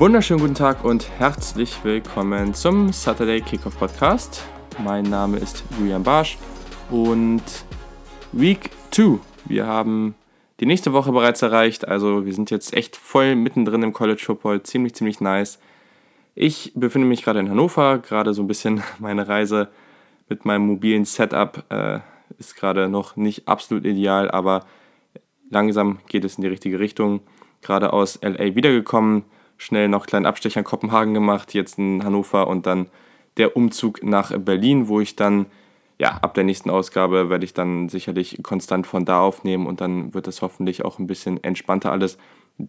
[0.00, 4.42] Wunderschönen guten Tag und herzlich willkommen zum Saturday Kickoff Podcast.
[4.82, 6.38] Mein Name ist Julian Barsch
[6.90, 7.42] und
[8.32, 9.18] Week 2.
[9.44, 10.14] Wir haben
[10.58, 14.62] die nächste Woche bereits erreicht, also wir sind jetzt echt voll mittendrin im College Football,
[14.62, 15.58] ziemlich, ziemlich nice.
[16.34, 19.68] Ich befinde mich gerade in Hannover, gerade so ein bisschen meine Reise
[20.30, 21.98] mit meinem mobilen Setup äh,
[22.38, 24.64] ist gerade noch nicht absolut ideal, aber
[25.50, 27.20] langsam geht es in die richtige Richtung.
[27.60, 29.24] Gerade aus LA wiedergekommen,
[29.60, 32.88] schnell noch einen kleinen Abstecher in Kopenhagen gemacht, jetzt in Hannover und dann
[33.36, 35.46] der Umzug nach Berlin, wo ich dann,
[35.98, 40.14] ja, ab der nächsten Ausgabe werde ich dann sicherlich konstant von da aufnehmen und dann
[40.14, 42.16] wird es hoffentlich auch ein bisschen entspannter alles.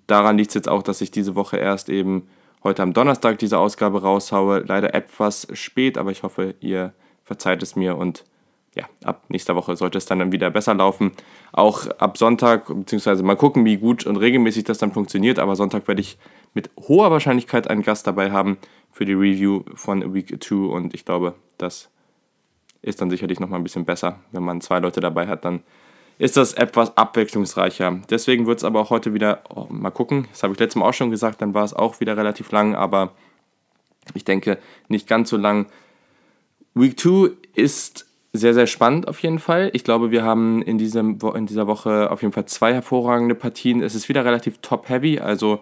[0.06, 2.28] Daran liegt es jetzt auch, dass ich diese Woche erst eben
[2.62, 4.60] heute am Donnerstag diese Ausgabe raushaue.
[4.68, 8.26] Leider etwas spät, aber ich hoffe, ihr verzeiht es mir und
[8.76, 11.12] ja, ab nächster Woche sollte es dann, wieder besser laufen.
[11.52, 15.88] Auch ab Sonntag, beziehungsweise mal gucken, wie gut und regelmäßig das dann funktioniert, aber Sonntag
[15.88, 16.18] werde ich
[16.54, 18.58] mit hoher Wahrscheinlichkeit einen Gast dabei haben
[18.92, 21.90] für die Review von Week 2 und ich glaube, das
[22.82, 24.20] ist dann sicherlich nochmal ein bisschen besser.
[24.32, 25.62] Wenn man zwei Leute dabei hat, dann
[26.18, 28.02] ist das etwas abwechslungsreicher.
[28.10, 30.88] Deswegen wird es aber auch heute wieder, oh, mal gucken, das habe ich letztes Mal
[30.88, 33.14] auch schon gesagt, dann war es auch wieder relativ lang, aber
[34.14, 34.58] ich denke
[34.88, 35.68] nicht ganz so lang.
[36.74, 39.72] Week 2 ist sehr, sehr spannend auf jeden Fall.
[39.74, 43.82] Ich glaube, wir haben in, diesem, in dieser Woche auf jeden Fall zwei hervorragende Partien.
[43.82, 45.62] Es ist wieder relativ top-heavy, also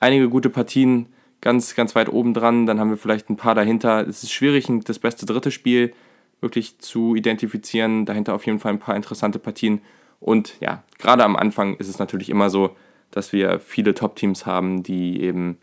[0.00, 1.06] einige gute Partien
[1.40, 2.66] ganz, ganz weit oben dran.
[2.66, 4.06] Dann haben wir vielleicht ein paar dahinter.
[4.06, 5.92] Es ist schwierig, das beste dritte Spiel
[6.40, 8.06] wirklich zu identifizieren.
[8.06, 9.80] Dahinter auf jeden Fall ein paar interessante Partien.
[10.20, 12.76] Und ja, gerade am Anfang ist es natürlich immer so,
[13.10, 15.58] dass wir viele Top-Teams haben, die eben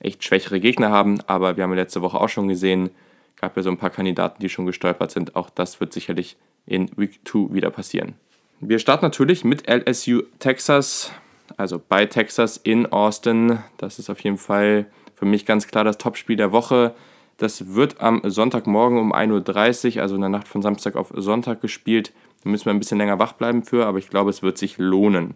[0.00, 1.20] echt schwächere Gegner haben.
[1.26, 2.90] Aber wir haben letzte Woche auch schon gesehen,
[3.36, 5.36] gab ja so ein paar Kandidaten, die schon gestolpert sind.
[5.36, 8.14] Auch das wird sicherlich in Week 2 wieder passieren.
[8.60, 11.12] Wir starten natürlich mit LSU Texas,
[11.56, 13.58] also bei Texas in Austin.
[13.76, 16.94] Das ist auf jeden Fall für mich ganz klar das Topspiel der Woche.
[17.36, 21.60] Das wird am Sonntagmorgen um 1.30 Uhr, also in der Nacht von Samstag auf Sonntag
[21.60, 22.12] gespielt.
[22.42, 24.78] Da müssen wir ein bisschen länger wach bleiben für, aber ich glaube, es wird sich
[24.78, 25.34] lohnen.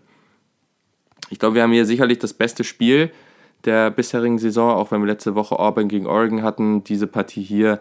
[1.31, 3.11] Ich glaube, wir haben hier sicherlich das beste Spiel
[3.65, 6.85] der bisherigen Saison, auch wenn wir letzte Woche Auburn gegen Oregon hatten.
[6.85, 7.81] Diese Partie hier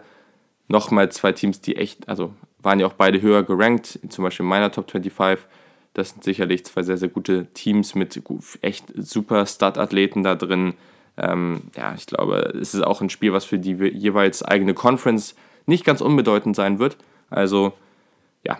[0.68, 4.72] nochmal zwei Teams, die echt, also waren ja auch beide höher gerankt, zum Beispiel meiner
[4.72, 5.46] Top 25.
[5.94, 8.20] Das sind sicherlich zwei sehr, sehr gute Teams mit
[8.60, 10.74] echt super Start-Athleten da drin.
[11.16, 15.36] Ähm, ja, ich glaube, es ist auch ein Spiel, was für die jeweils eigene Conference
[15.66, 16.96] nicht ganz unbedeutend sein wird.
[17.30, 17.72] Also,
[18.44, 18.58] ja,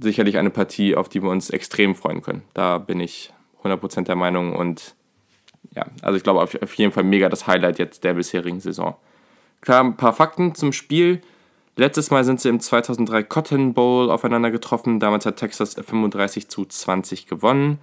[0.00, 2.42] sicherlich eine Partie, auf die wir uns extrem freuen können.
[2.52, 4.94] Da bin ich 100% der Meinung und
[5.74, 8.96] ja, also ich glaube auf jeden Fall mega das Highlight jetzt der bisherigen Saison.
[9.60, 11.22] Klar, ein paar Fakten zum Spiel.
[11.76, 15.00] Letztes Mal sind sie im 2003 Cotton Bowl aufeinander getroffen.
[15.00, 17.78] Damals hat Texas 35 zu 20 gewonnen.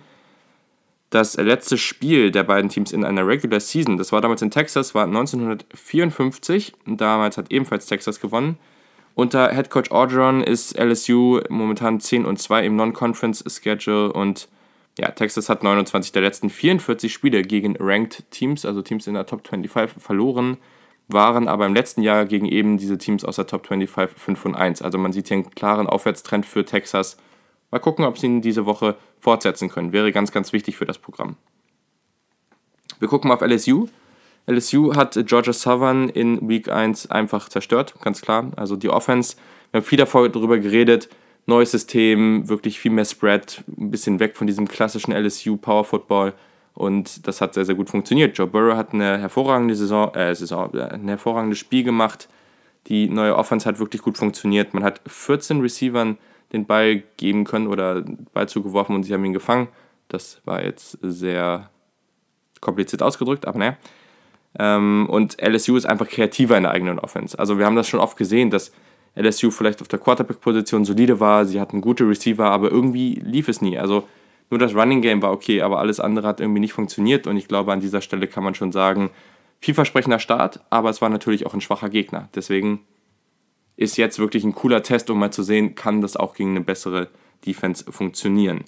[1.09, 4.95] Das letzte Spiel der beiden Teams in einer Regular Season, das war damals in Texas,
[4.95, 6.71] war 1954.
[6.85, 8.57] Damals hat ebenfalls Texas gewonnen.
[9.13, 14.47] Unter Head Coach Orgeron ist LSU momentan 10 und 2 im Non-Conference Schedule und
[14.97, 19.25] ja, Texas hat 29 der letzten 44 Spiele gegen Ranked Teams, also Teams in der
[19.25, 20.57] Top 25, verloren
[21.07, 24.55] waren aber im letzten Jahr gegen eben diese Teams aus der Top 25 5 und
[24.55, 24.81] 1.
[24.81, 27.17] Also man sieht hier einen klaren Aufwärtstrend für Texas.
[27.71, 29.93] Mal gucken, ob sie ihn diese Woche fortsetzen können.
[29.93, 31.35] Wäre ganz, ganz wichtig für das Programm.
[32.99, 33.87] Wir gucken mal auf LSU.
[34.47, 38.51] LSU hat Georgia Southern in Week 1 einfach zerstört, ganz klar.
[38.55, 39.37] Also die Offense,
[39.71, 41.09] wir haben viel darüber geredet,
[41.45, 46.33] neues System, wirklich viel mehr Spread, ein bisschen weg von diesem klassischen LSU Power Football.
[46.73, 48.37] Und das hat sehr, sehr gut funktioniert.
[48.37, 52.29] Joe Burrow hat eine hervorragende Saison, äh, Saison, äh, ein hervorragendes Spiel gemacht.
[52.87, 54.73] Die neue Offense hat wirklich gut funktioniert.
[54.73, 56.17] Man hat 14 Receivern
[56.53, 59.67] den Ball geben können oder Ball zugeworfen und sie haben ihn gefangen.
[60.07, 61.69] Das war jetzt sehr
[62.59, 63.77] kompliziert ausgedrückt, aber naja.
[64.59, 67.37] Ähm, und LSU ist einfach kreativer in der eigenen Offense.
[67.39, 68.71] Also wir haben das schon oft gesehen, dass
[69.15, 73.61] LSU vielleicht auf der Quarterback-Position solide war, sie hatten gute Receiver, aber irgendwie lief es
[73.61, 73.77] nie.
[73.77, 74.07] Also
[74.51, 77.25] nur das Running Game war okay, aber alles andere hat irgendwie nicht funktioniert.
[77.25, 79.09] Und ich glaube, an dieser Stelle kann man schon sagen,
[79.61, 82.29] vielversprechender Start, aber es war natürlich auch ein schwacher Gegner.
[82.35, 82.81] Deswegen
[83.77, 86.61] ist jetzt wirklich ein cooler Test, um mal zu sehen, kann das auch gegen eine
[86.61, 87.07] bessere
[87.45, 88.65] Defense funktionieren.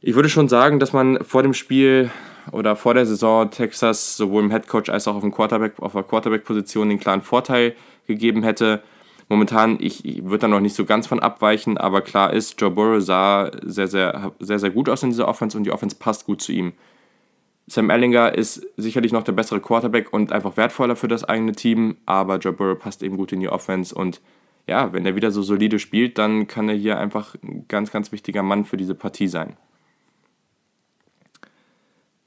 [0.00, 2.10] Ich würde schon sagen, dass man vor dem Spiel
[2.52, 6.04] oder vor der Saison Texas sowohl im Headcoach als auch auf, dem Quarterback, auf der
[6.04, 7.74] Quarterback-Position den klaren Vorteil
[8.06, 8.82] gegeben hätte.
[9.28, 12.70] Momentan, ich, ich würde da noch nicht so ganz von abweichen, aber klar ist, Joe
[12.70, 16.24] Burrow sah sehr, sehr, sehr, sehr gut aus in dieser Offense und die Offense passt
[16.24, 16.72] gut zu ihm.
[17.66, 21.98] Sam Ellinger ist sicherlich noch der bessere Quarterback und einfach wertvoller für das eigene Team,
[22.06, 24.22] aber Joe Burrow passt eben gut in die Offense und
[24.66, 28.12] ja, wenn er wieder so solide spielt, dann kann er hier einfach ein ganz, ganz
[28.12, 29.56] wichtiger Mann für diese Partie sein.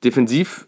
[0.04, 0.68] Defensiv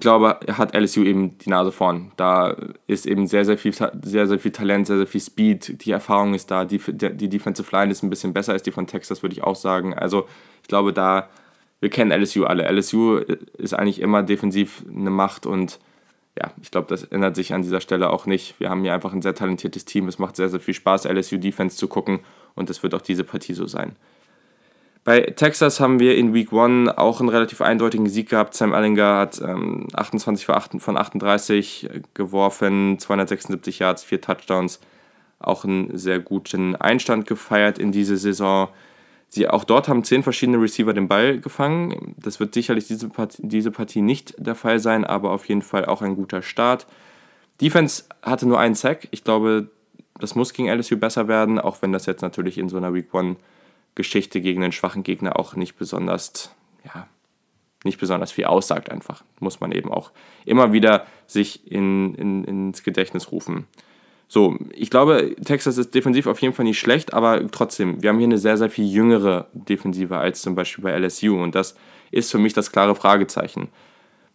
[0.00, 2.12] glaube, hat LSU eben die Nase vorn.
[2.16, 2.56] Da
[2.86, 5.84] ist eben sehr, sehr viel, sehr, sehr viel Talent, sehr, sehr viel Speed.
[5.84, 6.64] Die Erfahrung ist da.
[6.64, 9.56] Die, die Defensive Line ist ein bisschen besser als die von Texas, würde ich auch
[9.56, 9.94] sagen.
[9.94, 10.28] Also
[10.62, 11.28] ich glaube, da,
[11.80, 12.70] wir kennen LSU alle.
[12.70, 13.16] LSU
[13.58, 15.78] ist eigentlich immer defensiv eine Macht und
[16.38, 18.60] ja, ich glaube, das ändert sich an dieser Stelle auch nicht.
[18.60, 20.06] Wir haben hier einfach ein sehr talentiertes Team.
[20.06, 22.20] Es macht sehr, sehr viel Spaß, LSU Defense zu gucken
[22.54, 23.96] und das wird auch diese Partie so sein.
[25.06, 28.54] Bei Texas haben wir in Week 1 auch einen relativ eindeutigen Sieg gehabt.
[28.54, 30.44] Sam Ellinger hat ähm, 28
[30.80, 34.80] von 38 geworfen, 276 Yards, 4 Touchdowns.
[35.38, 38.68] Auch einen sehr guten Einstand gefeiert in diese Saison.
[39.28, 42.16] Sie, auch dort haben zehn verschiedene Receiver den Ball gefangen.
[42.16, 45.84] Das wird sicherlich diese Partie, diese Partie nicht der Fall sein, aber auf jeden Fall
[45.84, 46.88] auch ein guter Start.
[47.60, 49.06] Defense hatte nur einen Sack.
[49.12, 49.68] Ich glaube,
[50.18, 53.14] das muss gegen LSU besser werden, auch wenn das jetzt natürlich in so einer Week
[53.14, 53.36] 1
[53.96, 56.54] Geschichte gegen einen schwachen Gegner auch nicht besonders,
[56.84, 57.08] ja,
[57.82, 59.24] nicht besonders viel aussagt einfach.
[59.40, 60.12] Muss man eben auch
[60.44, 63.66] immer wieder sich in, in, ins Gedächtnis rufen.
[64.28, 68.18] So, ich glaube, Texas ist defensiv auf jeden Fall nicht schlecht, aber trotzdem, wir haben
[68.18, 71.76] hier eine sehr, sehr viel jüngere Defensive als zum Beispiel bei LSU und das
[72.10, 73.68] ist für mich das klare Fragezeichen.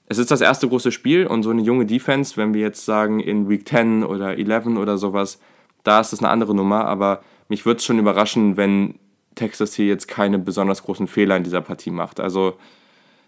[0.07, 3.19] Es ist das erste große Spiel und so eine junge Defense, wenn wir jetzt sagen
[3.19, 5.39] in Week 10 oder 11 oder sowas,
[5.83, 8.95] da ist das eine andere Nummer, aber mich würde es schon überraschen, wenn
[9.35, 12.19] Texas hier jetzt keine besonders großen Fehler in dieser Partie macht.
[12.19, 12.57] Also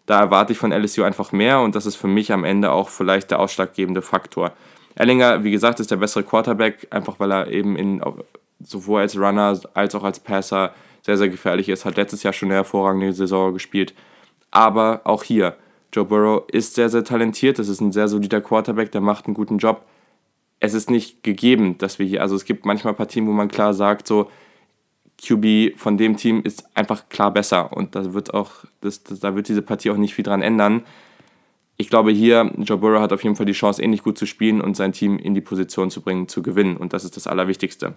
[0.06, 2.90] da erwarte ich von LSU einfach mehr und das ist für mich am Ende auch
[2.90, 4.52] vielleicht der ausschlaggebende Faktor.
[4.96, 8.02] Erlinger, wie gesagt, ist der bessere Quarterback, einfach weil er eben in,
[8.64, 11.86] sowohl als Runner als auch als Passer sehr, sehr gefährlich ist.
[11.86, 13.94] Hat letztes Jahr schon eine hervorragende Saison gespielt.
[14.52, 15.56] Aber auch hier,
[15.92, 17.60] Joe Burrow ist sehr, sehr talentiert.
[17.60, 19.84] Das ist ein sehr solider Quarterback, der macht einen guten Job.
[20.60, 23.74] Es ist nicht gegeben, dass wir hier, also es gibt manchmal Partien, wo man klar
[23.74, 24.30] sagt, so,
[25.26, 29.36] QB von dem Team ist einfach klar besser und da wird auch, das, das, da
[29.36, 30.84] wird diese Partie auch nicht viel dran ändern.
[31.78, 34.62] Ich glaube hier, Joe Burrow hat auf jeden Fall die Chance, ähnlich gut zu spielen
[34.62, 37.96] und sein Team in die Position zu bringen, zu gewinnen und das ist das Allerwichtigste.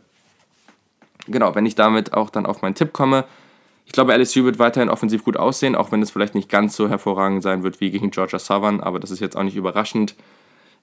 [1.28, 3.25] Genau, wenn ich damit auch dann auf meinen Tipp komme,
[3.87, 6.88] ich glaube, LSU wird weiterhin offensiv gut aussehen, auch wenn es vielleicht nicht ganz so
[6.88, 10.17] hervorragend sein wird wie gegen Georgia Southern, aber das ist jetzt auch nicht überraschend.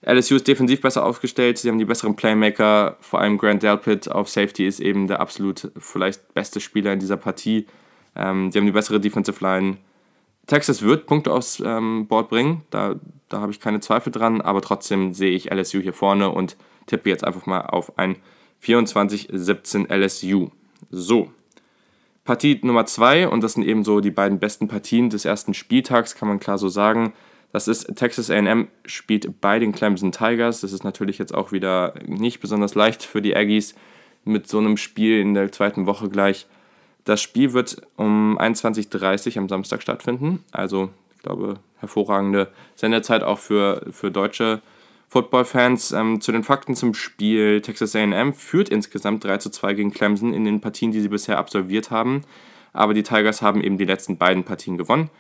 [0.05, 4.29] LSU ist defensiv besser aufgestellt, sie haben die besseren Playmaker, vor allem Grant Delpit auf
[4.29, 7.67] Safety ist eben der absolut vielleicht beste Spieler in dieser Partie.
[8.15, 9.77] Ähm, die haben die bessere Defensive Line.
[10.45, 12.95] Texas wird Punkte aufs ähm, Board bringen, da,
[13.29, 17.09] da habe ich keine Zweifel dran, aber trotzdem sehe ich LSU hier vorne und tippe
[17.09, 18.17] jetzt einfach mal auf ein
[18.61, 20.49] 24-17 LSU.
[20.91, 21.31] So,
[22.25, 26.15] Partie Nummer 2 und das sind eben so die beiden besten Partien des ersten Spieltags,
[26.15, 27.13] kann man klar so sagen.
[27.53, 30.61] Das ist Texas AM spielt bei den Clemson Tigers.
[30.61, 33.75] Das ist natürlich jetzt auch wieder nicht besonders leicht für die Aggies
[34.25, 36.47] mit so einem Spiel in der zweiten Woche gleich.
[37.05, 40.43] Das Spiel wird um 21.30 Uhr am Samstag stattfinden.
[40.51, 44.63] Also, ich glaube, hervorragende Sendezeit auch für, für deutsche
[45.09, 45.91] Football-Fans.
[45.91, 47.61] Ähm, zu den Fakten zum Spiel.
[47.61, 51.37] Texas AM führt insgesamt 3 zu 2 gegen Clemson in den Partien, die sie bisher
[51.37, 52.23] absolviert haben.
[52.71, 55.11] Aber die Tigers haben eben die letzten beiden Partien gewonnen.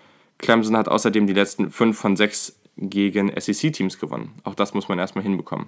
[0.43, 4.33] Clemson hat außerdem die letzten fünf von sechs gegen SEC-Teams gewonnen.
[4.43, 5.67] Auch das muss man erstmal hinbekommen.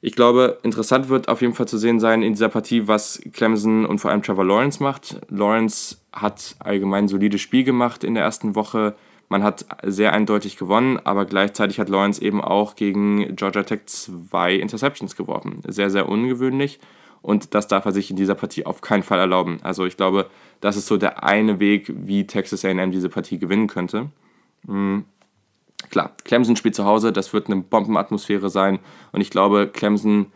[0.00, 3.86] Ich glaube, interessant wird auf jeden Fall zu sehen sein in dieser Partie, was Clemson
[3.86, 5.20] und vor allem Trevor Lawrence macht.
[5.28, 8.94] Lawrence hat allgemein ein solides Spiel gemacht in der ersten Woche.
[9.28, 14.54] Man hat sehr eindeutig gewonnen, aber gleichzeitig hat Lawrence eben auch gegen Georgia Tech zwei
[14.54, 15.60] Interceptions geworfen.
[15.66, 16.78] Sehr, sehr ungewöhnlich
[17.26, 19.58] und das darf er sich in dieser Partie auf keinen Fall erlauben.
[19.62, 20.26] Also ich glaube,
[20.60, 24.10] das ist so der eine Weg, wie Texas AM diese Partie gewinnen könnte.
[24.66, 25.04] Mhm.
[25.90, 28.78] Klar, Clemson spielt zu Hause, das wird eine Bombenatmosphäre sein.
[29.12, 30.26] Und ich glaube, Clemson,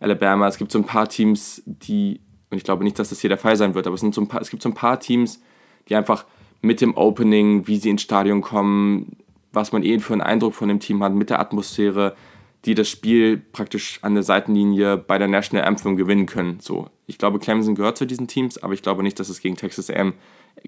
[0.00, 3.28] Alabama, es gibt so ein paar Teams, die, und ich glaube nicht, dass das hier
[3.28, 4.98] der Fall sein wird, aber es, sind so ein paar, es gibt so ein paar
[4.98, 5.40] Teams,
[5.88, 6.24] die einfach
[6.62, 9.16] mit dem Opening, wie sie ins Stadion kommen,
[9.52, 12.16] was man eh für einen Eindruck von dem Team hat, mit der Atmosphäre,
[12.66, 16.58] die das Spiel praktisch an der Seitenlinie bei der National Anthem gewinnen können.
[16.60, 19.56] So, ich glaube, Clemson gehört zu diesen Teams, aber ich glaube nicht, dass es gegen
[19.56, 20.14] Texas A&M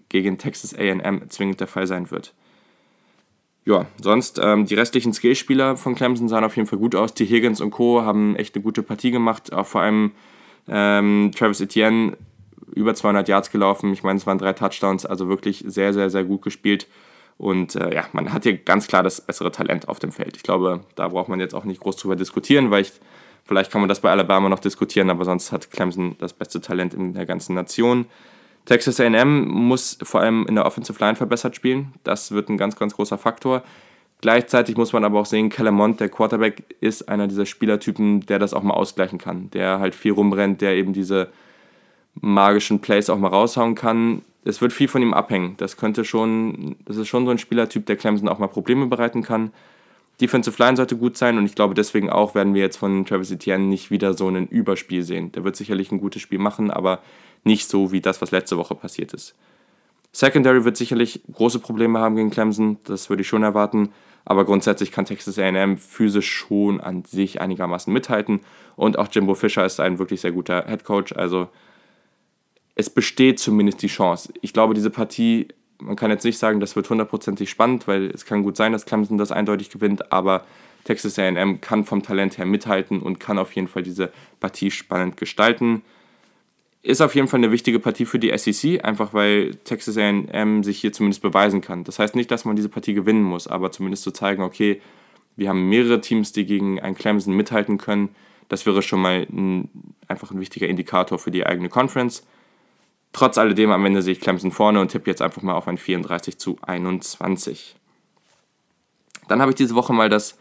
[0.09, 2.35] gegen Texas A&M zwingend der Fall sein wird.
[3.65, 7.15] Ja, sonst ähm, die restlichen Skillspieler von Clemson sahen auf jeden Fall gut aus.
[7.15, 7.27] T.
[7.27, 8.03] Higgins und Co.
[8.03, 9.53] haben echt eine gute Partie gemacht.
[9.53, 10.13] Auch vor allem
[10.69, 12.17] ähm, Travis Etienne
[12.75, 13.93] über 200 Yards gelaufen.
[13.93, 16.87] Ich meine, es waren drei Touchdowns, also wirklich sehr, sehr, sehr gut gespielt.
[17.39, 20.37] Und äh, ja, man hat hier ganz klar das bessere Talent auf dem Feld.
[20.37, 22.93] Ich glaube, da braucht man jetzt auch nicht groß drüber diskutieren, weil ich,
[23.45, 26.95] vielleicht kann man das bei Alabama noch diskutieren, aber sonst hat Clemson das beste Talent
[26.95, 28.07] in der ganzen Nation.
[28.65, 31.95] Texas AM muss vor allem in der Offensive Line verbessert spielen.
[32.03, 33.63] Das wird ein ganz, ganz großer Faktor.
[34.21, 38.53] Gleichzeitig muss man aber auch sehen, Kellermont, der Quarterback, ist einer dieser Spielertypen, der das
[38.53, 39.49] auch mal ausgleichen kann.
[39.51, 41.29] Der halt viel rumrennt, der eben diese
[42.21, 44.23] magischen Plays auch mal raushauen kann.
[44.45, 45.55] Es wird viel von ihm abhängen.
[45.59, 49.23] Das könnte schon, das ist schon so ein Spielertyp, der Clemson auch mal Probleme bereiten
[49.23, 49.53] kann.
[50.21, 53.31] Defensive Line sollte gut sein und ich glaube deswegen auch werden wir jetzt von Travis
[53.31, 55.31] Etienne nicht wieder so ein Überspiel sehen.
[55.33, 57.01] Der wird sicherlich ein gutes Spiel machen, aber
[57.45, 59.37] nicht so wie das, was letzte Woche passiert ist.
[60.13, 63.91] Secondary wird sicherlich große Probleme haben gegen Clemson, das würde ich schon erwarten,
[64.25, 68.41] aber grundsätzlich kann Texas AM physisch schon an sich einigermaßen mithalten
[68.75, 71.49] und auch Jimbo Fischer ist ein wirklich sehr guter Head Coach, also
[72.79, 74.33] es besteht zumindest die Chance.
[74.41, 75.49] Ich glaube, diese Partie,
[75.81, 78.87] man kann jetzt nicht sagen, das wird hundertprozentig spannend, weil es kann gut sein, dass
[78.87, 80.45] Clemson das eindeutig gewinnt, aber
[80.85, 85.17] Texas AM kann vom Talent her mithalten und kann auf jeden Fall diese Partie spannend
[85.17, 85.83] gestalten.
[86.83, 90.79] Ist auf jeden Fall eine wichtige Partie für die SEC, einfach weil Texas AM sich
[90.79, 91.83] hier zumindest beweisen kann.
[91.83, 94.81] Das heißt nicht, dass man diese Partie gewinnen muss, aber zumindest zu zeigen, okay,
[95.35, 98.11] wir haben mehrere Teams, die gegen ein Clemson mithalten können.
[98.49, 99.69] Das wäre schon mal ein,
[100.07, 102.23] einfach ein wichtiger Indikator für die eigene Conference.
[103.13, 105.79] Trotz alledem am Ende sehe ich Clemson vorne und tippe jetzt einfach mal auf ein
[105.79, 107.77] 34 zu 21.
[109.29, 110.39] Dann habe ich diese Woche mal das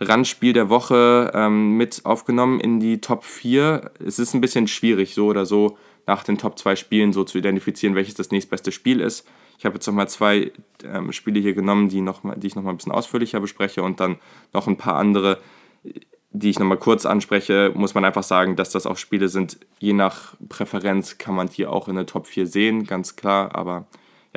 [0.00, 3.90] Randspiel der Woche ähm, mit aufgenommen in die Top 4.
[4.04, 7.38] Es ist ein bisschen schwierig, so oder so nach den Top 2 Spielen so zu
[7.38, 9.26] identifizieren, welches das nächstbeste Spiel ist.
[9.58, 10.52] Ich habe jetzt nochmal zwei
[10.84, 14.00] ähm, Spiele hier genommen, die, noch mal, die ich nochmal ein bisschen ausführlicher bespreche und
[14.00, 14.16] dann
[14.54, 15.38] noch ein paar andere,
[16.32, 19.92] die ich nochmal kurz anspreche, muss man einfach sagen, dass das auch Spiele sind, je
[19.92, 23.86] nach Präferenz kann man hier auch in der Top 4 sehen, ganz klar, aber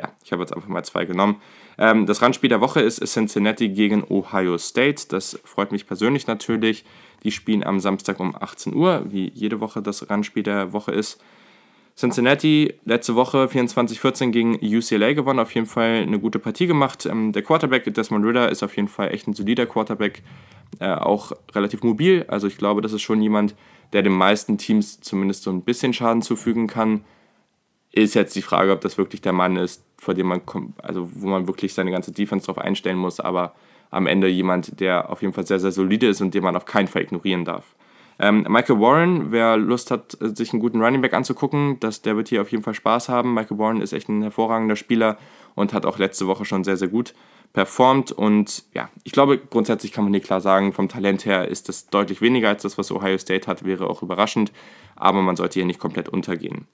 [0.00, 1.40] ja, ich habe jetzt einfach mal zwei genommen.
[1.78, 6.84] Ähm, das Randspiel der Woche ist Cincinnati gegen Ohio State, das freut mich persönlich natürlich.
[7.22, 11.22] Die spielen am Samstag um 18 Uhr, wie jede Woche das Randspiel der Woche ist.
[11.96, 17.06] Cincinnati letzte Woche 24-14 gegen UCLA gewonnen, auf jeden Fall eine gute Partie gemacht.
[17.06, 20.22] Ähm, der Quarterback Desmond Ritter ist auf jeden Fall echt ein solider Quarterback,
[20.80, 22.24] äh, auch relativ mobil.
[22.26, 23.54] Also ich glaube, das ist schon jemand,
[23.92, 27.04] der den meisten Teams zumindest so ein bisschen Schaden zufügen kann.
[27.92, 30.40] Ist jetzt die Frage, ob das wirklich der Mann ist, vor dem man,
[30.82, 33.54] also wo man wirklich seine ganze Defense drauf einstellen muss, aber
[33.92, 36.64] am Ende jemand, der auf jeden Fall sehr, sehr solide ist und den man auf
[36.64, 37.76] keinen Fall ignorieren darf.
[38.18, 42.28] Ähm, Michael Warren, wer Lust hat, sich einen guten Running Back anzugucken, das, der wird
[42.28, 43.34] hier auf jeden Fall Spaß haben.
[43.34, 45.18] Michael Warren ist echt ein hervorragender Spieler
[45.54, 47.14] und hat auch letzte Woche schon sehr, sehr gut
[47.52, 48.12] performt.
[48.12, 51.88] Und ja, ich glaube, grundsätzlich kann man hier klar sagen, vom Talent her ist das
[51.88, 54.52] deutlich weniger als das, was Ohio State hat, wäre auch überraschend.
[54.96, 56.66] Aber man sollte hier nicht komplett untergehen.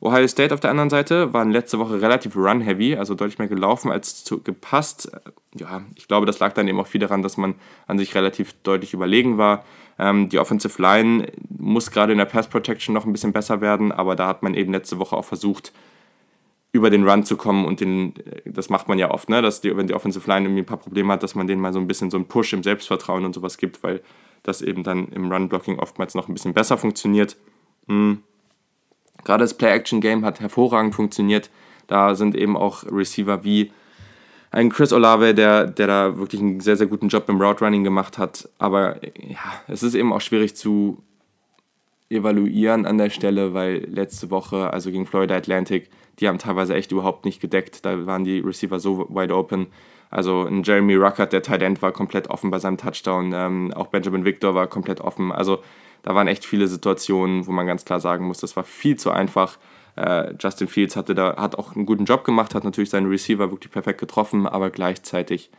[0.00, 3.92] Ohio State auf der anderen Seite waren letzte Woche relativ run-heavy, also deutlich mehr gelaufen
[3.92, 5.12] als zu, gepasst.
[5.54, 7.54] Ja, ich glaube, das lag dann eben auch viel daran, dass man
[7.86, 9.64] an sich relativ deutlich überlegen war.
[10.02, 13.92] Ähm, die Offensive Line muss gerade in der Pass Protection noch ein bisschen besser werden,
[13.92, 15.72] aber da hat man eben letzte Woche auch versucht,
[16.72, 19.42] über den Run zu kommen und den, das macht man ja oft, ne?
[19.42, 21.72] dass die, wenn die Offensive Line irgendwie ein paar Probleme hat, dass man denen mal
[21.72, 24.00] so ein bisschen so einen Push im Selbstvertrauen und sowas gibt, weil
[24.42, 27.36] das eben dann im Run-Blocking oftmals noch ein bisschen besser funktioniert.
[27.86, 28.24] Mhm.
[29.22, 31.48] Gerade das Play-Action-Game hat hervorragend funktioniert.
[31.86, 33.70] Da sind eben auch Receiver wie
[34.52, 37.84] ein Chris Olave, der, der da wirklich einen sehr, sehr guten Job im Route Running
[37.84, 38.48] gemacht hat.
[38.58, 41.02] Aber ja, es ist eben auch schwierig zu
[42.10, 46.92] evaluieren an der Stelle, weil letzte Woche, also gegen Florida Atlantic, die haben teilweise echt
[46.92, 47.86] überhaupt nicht gedeckt.
[47.86, 49.68] Da waren die Receiver so wide open.
[50.10, 53.32] Also ein Jeremy Ruckert, der Tight End, war komplett offen bei seinem Touchdown.
[53.34, 55.32] Ähm, auch Benjamin Victor war komplett offen.
[55.32, 55.62] Also
[56.02, 59.10] da waren echt viele Situationen, wo man ganz klar sagen muss, das war viel zu
[59.10, 59.56] einfach.
[59.96, 63.50] Äh, Justin Fields hatte da, hat auch einen guten Job gemacht, hat natürlich seinen Receiver
[63.50, 65.50] wirklich perfekt getroffen, aber gleichzeitig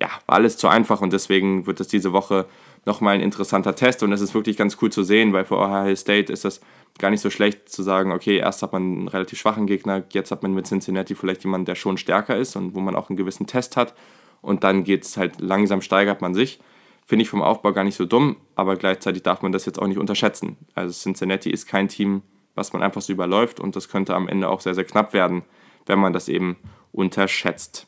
[0.00, 2.46] ja, war alles zu einfach und deswegen wird das diese Woche
[2.84, 5.94] nochmal ein interessanter Test und es ist wirklich ganz cool zu sehen, weil für Ohio
[5.96, 6.60] State ist das
[6.98, 10.30] gar nicht so schlecht zu sagen, okay, erst hat man einen relativ schwachen Gegner, jetzt
[10.30, 13.16] hat man mit Cincinnati vielleicht jemanden, der schon stärker ist und wo man auch einen
[13.16, 13.94] gewissen Test hat
[14.42, 16.60] und dann geht es halt langsam, steigert man sich.
[17.06, 19.86] Finde ich vom Aufbau gar nicht so dumm, aber gleichzeitig darf man das jetzt auch
[19.86, 20.56] nicht unterschätzen.
[20.74, 22.22] Also Cincinnati ist kein Team,
[22.54, 25.42] was man einfach so überläuft und das könnte am Ende auch sehr, sehr knapp werden,
[25.86, 26.56] wenn man das eben
[26.92, 27.86] unterschätzt.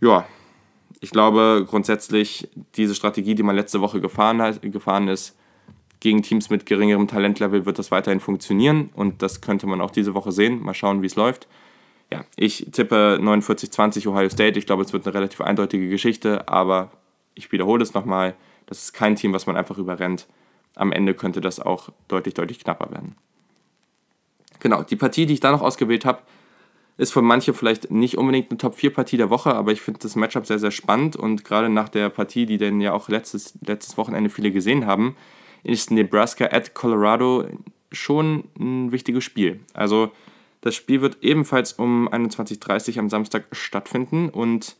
[0.00, 0.26] Ja,
[1.00, 5.36] ich glaube grundsätzlich, diese Strategie, die man letzte Woche gefahren, hat, gefahren ist,
[6.00, 10.14] gegen Teams mit geringerem Talentlevel wird das weiterhin funktionieren und das könnte man auch diese
[10.14, 10.62] Woche sehen.
[10.62, 11.48] Mal schauen, wie es läuft.
[12.12, 14.58] Ja, ich tippe 49-20 Ohio State.
[14.58, 16.90] Ich glaube, es wird eine relativ eindeutige Geschichte, aber
[17.34, 18.34] ich wiederhole es nochmal,
[18.66, 20.26] das ist kein Team, was man einfach überrennt.
[20.74, 23.16] Am Ende könnte das auch deutlich, deutlich knapper werden.
[24.64, 26.20] Genau, die Partie, die ich da noch ausgewählt habe,
[26.96, 30.46] ist für manche vielleicht nicht unbedingt eine Top-4-Partie der Woche, aber ich finde das Matchup
[30.46, 34.30] sehr, sehr spannend und gerade nach der Partie, die dann ja auch letztes, letztes Wochenende
[34.30, 35.16] viele gesehen haben,
[35.64, 37.44] ist Nebraska at Colorado
[37.92, 39.60] schon ein wichtiges Spiel.
[39.74, 40.12] Also
[40.62, 44.76] das Spiel wird ebenfalls um 21.30 Uhr am Samstag stattfinden und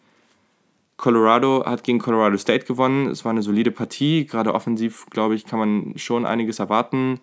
[0.96, 3.08] Colorado hat gegen Colorado State gewonnen.
[3.08, 4.24] Es war eine solide Partie.
[4.24, 7.20] Gerade offensiv, glaube ich, kann man schon einiges erwarten.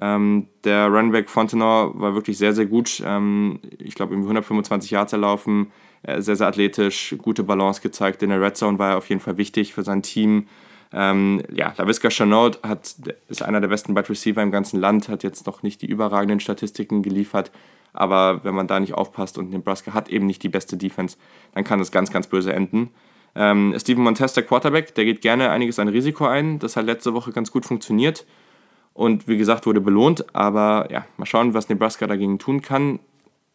[0.00, 3.02] Ähm, der Runback Fontenot war wirklich sehr, sehr gut.
[3.04, 5.70] Ähm, ich glaube, irgendwie 125 Yards erlaufen,
[6.02, 8.22] äh, sehr, sehr athletisch, gute Balance gezeigt.
[8.22, 10.46] In der Red Zone war er auf jeden Fall wichtig für sein Team.
[10.94, 12.96] Ähm, ja, LaVisca Chanot hat,
[13.28, 16.40] ist einer der besten Wide Receiver im ganzen Land, hat jetzt noch nicht die überragenden
[16.40, 17.50] Statistiken geliefert,
[17.94, 21.16] aber wenn man da nicht aufpasst und Nebraska hat eben nicht die beste Defense,
[21.54, 22.90] dann kann es ganz, ganz böse enden.
[23.34, 26.58] Ähm, Steven Montez, der Quarterback, der geht gerne einiges an Risiko ein.
[26.58, 28.26] Das hat letzte Woche ganz gut funktioniert
[28.94, 30.34] und wie gesagt wurde belohnt.
[30.34, 32.98] Aber ja, mal schauen, was Nebraska dagegen tun kann.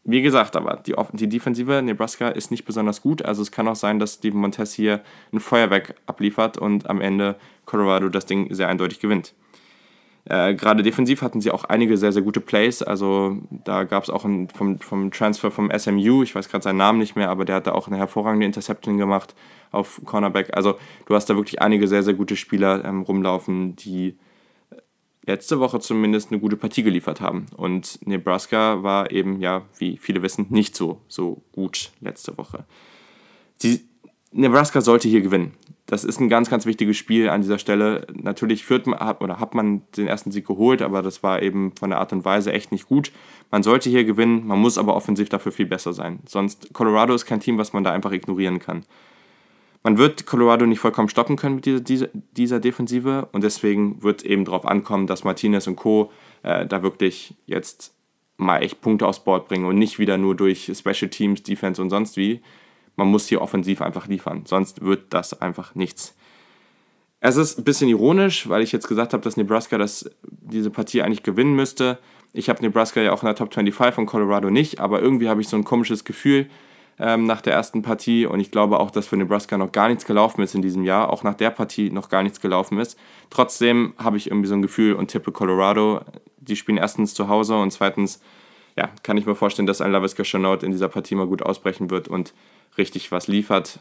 [0.03, 3.23] Wie gesagt, aber die, die Defensive Nebraska ist nicht besonders gut.
[3.23, 5.01] Also es kann auch sein, dass Steven Montez hier
[5.33, 9.33] ein Feuerwerk abliefert und am Ende Colorado das Ding sehr eindeutig gewinnt.
[10.29, 12.81] Äh, Gerade defensiv hatten sie auch einige sehr, sehr gute Plays.
[12.81, 16.77] Also da gab es auch einen, vom, vom Transfer vom SMU, ich weiß gerade seinen
[16.77, 19.35] Namen nicht mehr, aber der hat da auch eine hervorragende Interception gemacht
[19.71, 20.55] auf Cornerback.
[20.55, 20.75] Also
[21.05, 24.17] du hast da wirklich einige sehr, sehr gute Spieler ähm, rumlaufen, die
[25.27, 27.45] letzte Woche zumindest eine gute Partie geliefert haben.
[27.55, 32.65] Und Nebraska war eben, ja, wie viele wissen, nicht so, so gut letzte Woche.
[33.61, 33.81] Die,
[34.31, 35.53] Nebraska sollte hier gewinnen.
[35.85, 38.07] Das ist ein ganz, ganz wichtiges Spiel an dieser Stelle.
[38.13, 41.89] Natürlich führt man oder hat man den ersten Sieg geholt, aber das war eben von
[41.89, 43.11] der Art und Weise echt nicht gut.
[43.51, 46.19] Man sollte hier gewinnen, man muss aber offensiv dafür viel besser sein.
[46.25, 48.83] Sonst Colorado ist kein Team, was man da einfach ignorieren kann.
[49.87, 54.21] Man wird Colorado nicht vollkommen stoppen können mit dieser, dieser, dieser Defensive und deswegen wird
[54.21, 56.11] eben darauf ankommen, dass Martinez und Co.
[56.43, 57.95] Äh, da wirklich jetzt
[58.35, 61.89] mal echt Punkte aufs Board bringen und nicht wieder nur durch Special Teams, Defense und
[61.89, 62.41] sonst wie,
[62.97, 66.17] man muss hier offensiv einfach liefern, sonst wird das einfach nichts.
[67.21, 71.01] Es ist ein bisschen ironisch, weil ich jetzt gesagt habe, dass Nebraska das, diese Partie
[71.01, 71.97] eigentlich gewinnen müsste.
[72.33, 75.39] Ich habe Nebraska ja auch in der Top 25 von Colorado nicht, aber irgendwie habe
[75.39, 76.47] ich so ein komisches Gefühl
[76.99, 80.05] ähm, nach der ersten Partie und ich glaube auch, dass für Nebraska noch gar nichts
[80.05, 82.97] gelaufen ist in diesem Jahr, auch nach der Partie noch gar nichts gelaufen ist.
[83.29, 86.01] Trotzdem habe ich irgendwie so ein Gefühl und tippe Colorado.
[86.37, 88.21] Die spielen erstens zu Hause und zweitens
[88.75, 91.89] ja, kann ich mir vorstellen, dass ein Laviska Chanot in dieser Partie mal gut ausbrechen
[91.89, 92.33] wird und
[92.77, 93.79] richtig was liefert.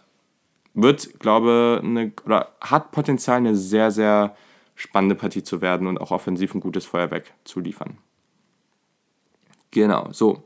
[0.73, 4.37] Wird, glaube eine, oder hat Potenzial, eine sehr, sehr
[4.75, 7.99] spannende Partie zu werden und auch offensiv ein gutes Feuerwerk zu liefern.
[9.71, 10.45] Genau, so.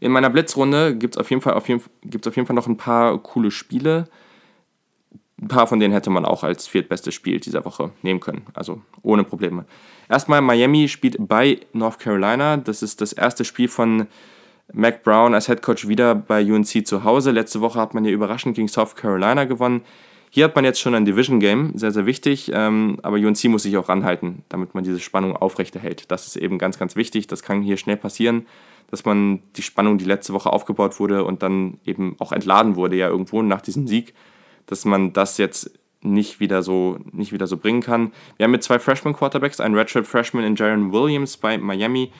[0.00, 3.18] In meiner Blitzrunde gibt es auf, jeden Fall, auf, auf jeden Fall noch ein paar
[3.18, 4.08] coole Spiele.
[5.40, 8.46] Ein paar von denen hätte man auch als viertbestes Spiel dieser Woche nehmen können.
[8.54, 9.64] Also ohne Probleme.
[10.08, 12.56] Erstmal Miami spielt bei North Carolina.
[12.56, 14.06] Das ist das erste Spiel von
[14.72, 17.30] Mac Brown als Head Coach wieder bei UNC zu Hause.
[17.30, 19.82] Letzte Woche hat man hier überraschend gegen South Carolina gewonnen.
[20.32, 23.64] Hier hat man jetzt schon ein Division Game, sehr, sehr wichtig, ähm, aber UNC muss
[23.64, 26.08] sich auch ranhalten, damit man diese Spannung aufrechterhält.
[26.12, 27.26] Das ist eben ganz, ganz wichtig.
[27.26, 28.46] Das kann hier schnell passieren,
[28.90, 32.96] dass man die Spannung, die letzte Woche aufgebaut wurde und dann eben auch entladen wurde,
[32.96, 34.14] ja irgendwo nach diesem Sieg,
[34.66, 38.12] dass man das jetzt nicht wieder so, nicht wieder so bringen kann.
[38.36, 42.10] Wir haben mit zwei Freshman Quarterbacks, einen Redshirt Freshman in Jaron Williams bei Miami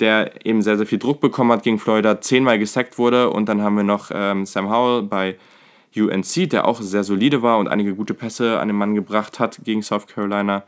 [0.00, 3.30] der eben sehr, sehr viel Druck bekommen hat gegen Florida, zehnmal gesackt wurde.
[3.30, 5.36] Und dann haben wir noch ähm, Sam Howell bei
[5.96, 9.60] UNC, der auch sehr solide war und einige gute Pässe an den Mann gebracht hat
[9.64, 10.64] gegen South Carolina.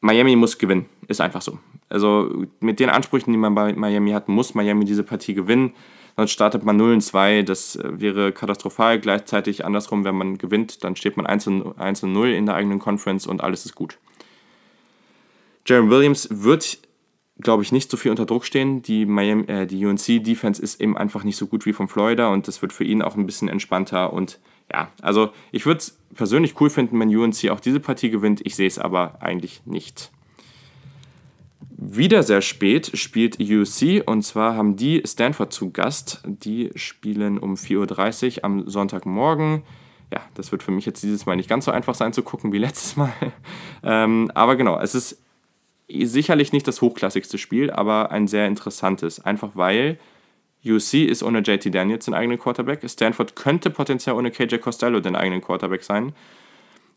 [0.00, 1.58] Miami muss gewinnen, ist einfach so.
[1.88, 5.72] Also mit den Ansprüchen, die man bei Miami hat, muss Miami diese Partie gewinnen.
[6.16, 8.98] Sonst startet man 0 2, das äh, wäre katastrophal.
[8.98, 13.42] Gleichzeitig andersrum, wenn man gewinnt, dann steht man 1 0 in der eigenen Conference und
[13.42, 13.98] alles ist gut.
[15.66, 16.78] Jaron Williams wird
[17.40, 18.82] glaube ich, nicht so viel unter Druck stehen.
[18.82, 22.62] Die, äh, die UNC-Defense ist eben einfach nicht so gut wie von Florida und das
[22.62, 24.12] wird für ihn auch ein bisschen entspannter.
[24.12, 24.38] Und
[24.72, 28.40] ja, also ich würde es persönlich cool finden, wenn UNC auch diese Partie gewinnt.
[28.44, 30.10] Ich sehe es aber eigentlich nicht.
[31.78, 36.22] Wieder sehr spät spielt UC und zwar haben die Stanford zu Gast.
[36.24, 39.62] Die spielen um 4.30 Uhr am Sonntagmorgen.
[40.12, 42.52] Ja, das wird für mich jetzt dieses Mal nicht ganz so einfach sein zu gucken
[42.52, 43.12] wie letztes Mal.
[43.82, 45.22] ähm, aber genau, es ist
[45.88, 49.20] sicherlich nicht das hochklassigste Spiel, aber ein sehr interessantes.
[49.20, 49.98] Einfach weil
[50.70, 52.80] UC ist ohne JT Daniels den eigenen Quarterback.
[52.88, 56.12] Stanford könnte potenziell ohne KJ Costello den eigenen Quarterback sein.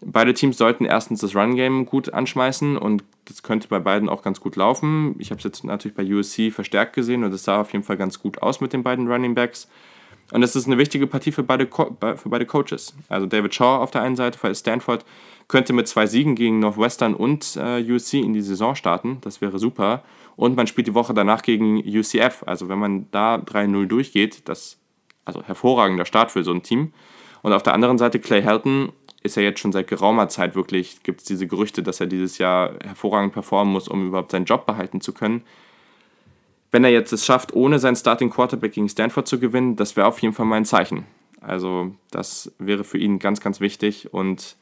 [0.01, 4.39] Beide Teams sollten erstens das Run-Game gut anschmeißen und das könnte bei beiden auch ganz
[4.39, 5.15] gut laufen.
[5.19, 7.97] Ich habe es jetzt natürlich bei USC verstärkt gesehen und es sah auf jeden Fall
[7.97, 9.67] ganz gut aus mit den beiden Running Backs.
[10.31, 12.95] Und es ist eine wichtige Partie für beide, Co für beide Coaches.
[13.09, 15.03] Also David Shaw auf der einen Seite für Stanford
[15.49, 19.17] könnte mit zwei Siegen gegen Northwestern und äh, USC in die Saison starten.
[19.21, 20.03] Das wäre super.
[20.37, 22.43] Und man spielt die Woche danach gegen UCF.
[22.45, 24.77] Also wenn man da 3-0 durchgeht, das
[25.25, 26.93] also hervorragender Start für so ein Team.
[27.41, 31.03] Und auf der anderen Seite Clay Helton ist ja jetzt schon seit geraumer Zeit wirklich,
[31.03, 34.65] gibt es diese Gerüchte, dass er dieses Jahr hervorragend performen muss, um überhaupt seinen Job
[34.65, 35.43] behalten zu können.
[36.71, 40.07] Wenn er jetzt es schafft, ohne seinen Starting Quarterback gegen Stanford zu gewinnen, das wäre
[40.07, 41.05] auf jeden Fall mein Zeichen.
[41.41, 44.55] Also das wäre für ihn ganz, ganz wichtig und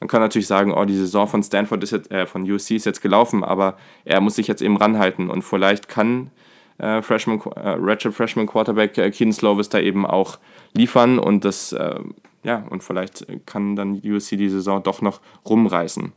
[0.00, 2.86] Man kann natürlich sagen, oh, die Saison von Stanford ist jetzt, äh, von USC ist
[2.86, 6.30] jetzt gelaufen, aber er muss sich jetzt eben ranhalten und vielleicht kann
[6.78, 10.38] äh, Freshman, äh, Ratchet Freshman Quarterback äh, Keaton Slovis da eben auch
[10.74, 11.98] liefern und das, äh,
[12.42, 16.12] ja, und vielleicht kann dann USC die Saison doch noch rumreißen.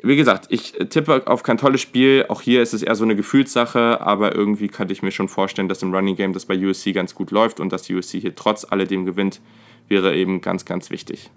[0.00, 2.26] Wie gesagt, ich tippe auf kein tolles Spiel.
[2.28, 5.68] Auch hier ist es eher so eine Gefühlssache, aber irgendwie könnte ich mir schon vorstellen,
[5.68, 8.64] dass im Running Game das bei USC ganz gut läuft und dass USC hier trotz
[8.64, 9.40] alledem gewinnt,
[9.88, 11.32] wäre eben ganz, ganz wichtig.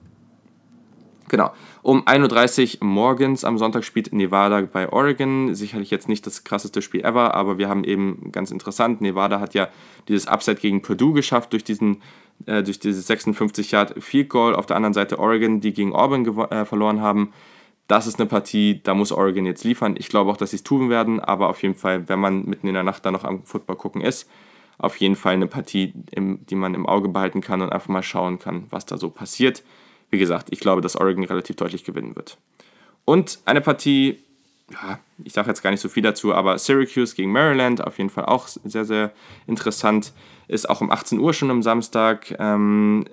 [1.31, 1.53] Genau.
[1.81, 5.55] Um 1.30 Uhr morgens am Sonntag spielt Nevada bei Oregon.
[5.55, 9.53] Sicherlich jetzt nicht das krasseste Spiel ever, aber wir haben eben ganz interessant, Nevada hat
[9.53, 9.69] ja
[10.09, 12.01] dieses Upset gegen Purdue geschafft durch diesen
[12.47, 14.53] äh, durch dieses 56 Yard Field Goal.
[14.53, 17.31] Auf der anderen Seite Oregon, die gegen Auburn äh, verloren haben.
[17.87, 19.95] Das ist eine Partie, da muss Oregon jetzt liefern.
[19.97, 22.67] Ich glaube auch, dass sie es tun werden, aber auf jeden Fall, wenn man mitten
[22.67, 24.29] in der Nacht da noch am Football gucken ist,
[24.77, 28.37] auf jeden Fall eine Partie, die man im Auge behalten kann und einfach mal schauen
[28.37, 29.63] kann, was da so passiert.
[30.11, 32.37] Wie gesagt, ich glaube, dass Oregon relativ deutlich gewinnen wird.
[33.05, 34.19] Und eine Partie,
[34.71, 38.09] ja, ich sage jetzt gar nicht so viel dazu, aber Syracuse gegen Maryland, auf jeden
[38.09, 39.11] Fall auch sehr, sehr
[39.47, 40.13] interessant.
[40.47, 42.35] Ist auch um 18 Uhr schon am Samstag.
[42.39, 43.05] Ähm,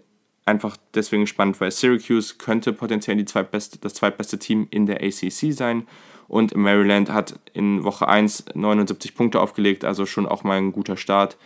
[0.44, 5.52] einfach deswegen spannend, weil Syracuse könnte potenziell die zweitbeste, das zweitbeste Team in der ACC
[5.52, 5.86] sein.
[6.26, 10.96] Und Maryland hat in Woche 1 79 Punkte aufgelegt, also schon auch mal ein guter
[10.96, 11.38] Start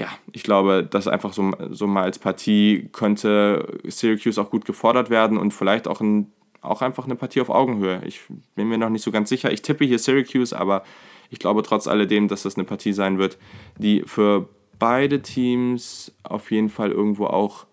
[0.00, 5.10] ja, ich glaube, das einfach so, so mal als Partie könnte Syracuse auch gut gefordert
[5.10, 6.32] werden und vielleicht auch, ein,
[6.62, 8.00] auch einfach eine Partie auf Augenhöhe.
[8.06, 8.22] Ich
[8.54, 9.52] bin mir noch nicht so ganz sicher.
[9.52, 10.84] Ich tippe hier Syracuse, aber
[11.28, 13.36] ich glaube trotz alledem, dass das eine Partie sein wird,
[13.76, 17.66] die für beide Teams auf jeden Fall irgendwo auch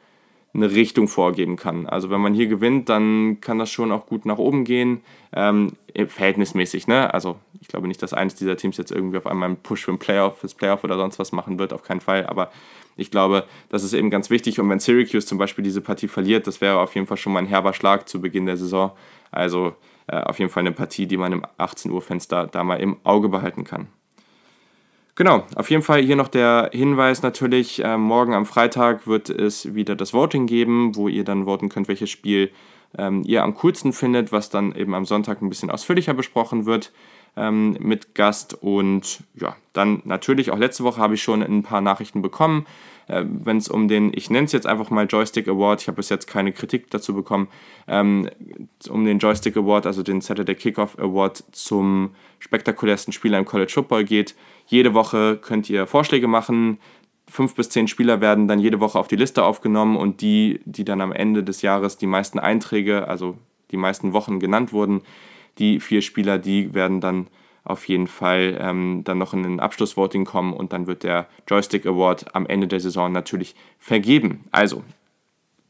[0.54, 1.86] eine Richtung vorgeben kann.
[1.86, 5.02] Also wenn man hier gewinnt, dann kann das schon auch gut nach oben gehen,
[5.34, 6.88] ähm, verhältnismäßig.
[6.88, 7.14] Ne?
[7.14, 9.92] Also ich glaube nicht, dass eines dieser Teams jetzt irgendwie auf einmal einen Push für
[9.92, 12.26] ein Playoff, fürs Playoff oder sonst was machen wird, auf keinen Fall.
[12.28, 12.52] Aber
[12.96, 14.60] ich glaube, das ist eben ganz wichtig.
[14.60, 17.40] Und wenn Syracuse zum Beispiel diese Partie verliert, das wäre auf jeden Fall schon mal
[17.40, 18.92] ein herber Schlag zu Beginn der Saison.
[19.32, 19.76] Also
[20.08, 22.98] äh, auf jeden Fall eine Partie, die man im 18 Uhr Fenster da mal im
[23.04, 23.88] Auge behalten kann.
[25.16, 29.74] Genau, auf jeden Fall hier noch der Hinweis natürlich, äh, morgen am Freitag wird es
[29.74, 32.52] wieder das Voting geben, wo ihr dann voten könnt, welches Spiel
[32.96, 36.92] ähm, ihr am coolsten findet, was dann eben am Sonntag ein bisschen ausführlicher besprochen wird
[37.38, 38.54] ähm, mit Gast.
[38.54, 42.66] Und ja, dann natürlich auch letzte Woche habe ich schon ein paar Nachrichten bekommen,
[43.08, 45.98] äh, wenn es um den, ich nenne es jetzt einfach mal Joystick Award, ich habe
[45.98, 47.48] bis jetzt keine Kritik dazu bekommen,
[47.88, 48.30] ähm,
[48.90, 54.04] um den Joystick Award, also den Saturday Kickoff Award zum spektakulärsten Spieler im College Football
[54.04, 54.36] geht.
[54.66, 56.80] Jede Woche könnt ihr Vorschläge machen.
[57.30, 60.86] Fünf bis zehn Spieler werden dann jede Woche auf die Liste aufgenommen und die, die
[60.86, 63.38] dann am Ende des Jahres die meisten Einträge, also
[63.72, 65.02] die meisten Wochen genannt wurden,
[65.60, 67.28] die vier Spieler, die werden dann
[67.64, 71.86] auf jeden Fall ähm, dann noch in ein Abschlussvoting kommen und dann wird der Joystick
[71.86, 74.46] Award am Ende der Saison natürlich vergeben.
[74.52, 74.84] Also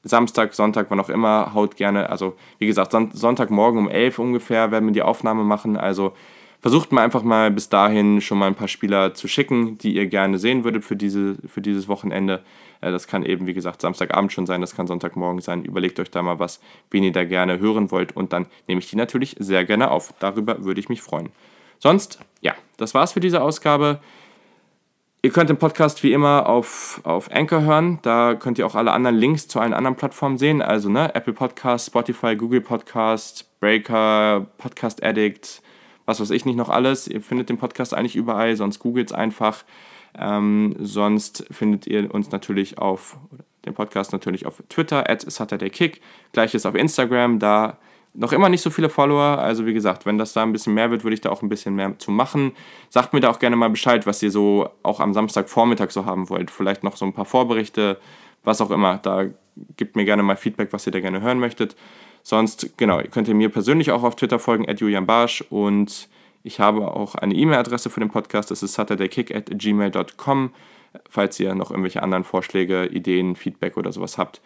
[0.04, 4.86] Samstag, Sonntag, wann auch immer, haut gerne, also wie gesagt, Sonntagmorgen um 11 ungefähr werden
[4.86, 6.14] wir die Aufnahme machen, also
[6.60, 10.08] versucht mal einfach mal bis dahin schon mal ein paar Spieler zu schicken, die ihr
[10.08, 12.44] gerne sehen würdet für, diese, für dieses Wochenende.
[12.82, 15.64] Äh, das kann eben, wie gesagt, Samstagabend schon sein, das kann Sonntagmorgen sein.
[15.64, 16.60] Überlegt euch da mal was,
[16.92, 20.14] wen ihr da gerne hören wollt und dann nehme ich die natürlich sehr gerne auf.
[20.20, 21.30] Darüber würde ich mich freuen.
[21.80, 24.00] Sonst, ja, das war's für diese Ausgabe.
[25.24, 28.00] Ihr könnt den Podcast wie immer auf, auf Anchor hören.
[28.04, 30.62] Da könnt ihr auch alle anderen Links zu allen anderen Plattformen sehen.
[30.62, 35.62] Also ne, Apple Podcast, Spotify, Google Podcast, Breaker, Podcast Addict,
[36.06, 37.08] was weiß ich nicht noch alles.
[37.08, 39.66] Ihr findet den Podcast eigentlich überall, sonst googelt es einfach.
[40.20, 43.18] Ähm, sonst findet ihr uns natürlich auf,
[43.66, 46.02] den Podcast natürlich auf Twitter, at SaturdayKick.
[46.32, 47.78] Gleiches auf Instagram, da
[48.14, 49.38] noch immer nicht so viele Follower.
[49.40, 51.50] Also wie gesagt, wenn das da ein bisschen mehr wird, würde ich da auch ein
[51.50, 52.54] bisschen mehr zu machen.
[52.90, 56.30] Sagt mir da auch gerne mal Bescheid, was ihr so auch am Samstagvormittag so haben
[56.30, 56.50] wollt.
[56.50, 58.00] Vielleicht noch so ein paar Vorberichte,
[58.44, 58.98] was auch immer.
[58.98, 59.26] Da
[59.78, 61.76] gebt mir gerne mal Feedback, was ihr da gerne hören möchtet.
[62.24, 66.10] Sonst, genau, könnt ihr mir persönlich auch auf Twitter folgen, at Julian Barsch und
[66.48, 70.52] ich habe auch eine E-Mail-Adresse für den Podcast, das ist saturdaykick at gmail.com,
[71.10, 74.42] falls ihr noch irgendwelche anderen Vorschläge, Ideen, Feedback oder sowas habt.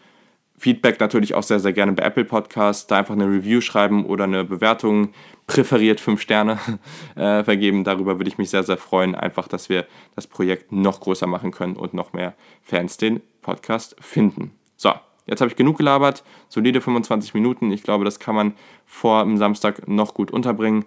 [0.57, 4.25] Feedback natürlich auch sehr, sehr gerne bei Apple Podcasts, da einfach eine Review schreiben oder
[4.25, 5.13] eine Bewertung,
[5.47, 6.59] präferiert fünf Sterne
[7.15, 7.83] äh, vergeben.
[7.83, 9.85] Darüber würde ich mich sehr, sehr freuen, einfach, dass wir
[10.15, 14.51] das Projekt noch größer machen können und noch mehr Fans den Podcast finden.
[14.75, 14.93] So,
[15.27, 17.71] Jetzt habe ich genug gelabert, solide 25 Minuten.
[17.71, 18.53] Ich glaube, das kann man
[18.85, 20.83] vor dem Samstag noch gut unterbringen.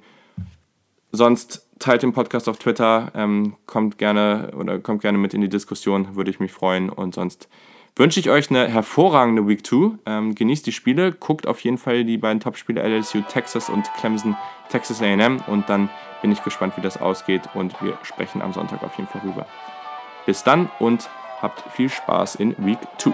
[1.15, 5.49] Sonst teilt den Podcast auf Twitter, ähm, kommt gerne oder kommt gerne mit in die
[5.49, 6.91] Diskussion, würde ich mich freuen.
[6.91, 7.49] Und sonst
[7.95, 9.93] wünsche ich euch eine hervorragende Week 2.
[10.07, 14.35] Ähm, genießt die Spiele, guckt auf jeden Fall die beiden Top-Spiele LSU Texas und Clemson
[14.71, 15.89] Texas AM und dann
[16.21, 19.47] bin ich gespannt, wie das ausgeht und wir sprechen am Sonntag auf jeden Fall rüber.
[20.27, 21.09] Bis dann und
[21.41, 23.13] habt viel Spaß in Week 2.